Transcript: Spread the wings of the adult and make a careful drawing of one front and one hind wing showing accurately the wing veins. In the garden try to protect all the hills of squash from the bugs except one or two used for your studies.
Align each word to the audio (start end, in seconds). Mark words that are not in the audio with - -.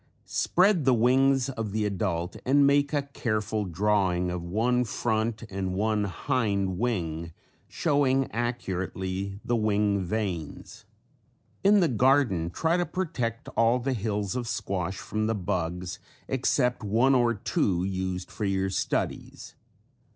Spread 0.25 0.83
the 0.83 0.95
wings 0.95 1.47
of 1.47 1.73
the 1.73 1.85
adult 1.85 2.35
and 2.43 2.65
make 2.65 2.91
a 2.91 3.03
careful 3.03 3.65
drawing 3.65 4.31
of 4.31 4.41
one 4.43 4.83
front 4.83 5.43
and 5.47 5.75
one 5.75 6.05
hind 6.05 6.79
wing 6.79 7.31
showing 7.67 8.25
accurately 8.31 9.39
the 9.45 9.55
wing 9.55 9.99
veins. 10.03 10.85
In 11.63 11.81
the 11.81 11.87
garden 11.87 12.49
try 12.49 12.77
to 12.77 12.85
protect 12.87 13.47
all 13.49 13.77
the 13.77 13.93
hills 13.93 14.35
of 14.35 14.47
squash 14.47 14.97
from 14.97 15.27
the 15.27 15.35
bugs 15.35 15.99
except 16.27 16.83
one 16.83 17.13
or 17.13 17.35
two 17.35 17.83
used 17.83 18.31
for 18.31 18.45
your 18.45 18.71
studies. 18.71 19.53